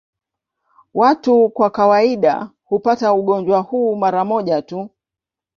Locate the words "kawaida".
1.69-2.49